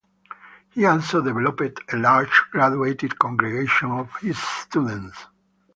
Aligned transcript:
He 0.71 0.83
also 0.83 1.21
developed 1.21 1.93
a 1.93 1.97
large 1.97 2.45
graduate 2.51 3.19
congregation 3.19 3.91
of 3.91 4.09
his 4.17 4.39
students. 4.39 5.27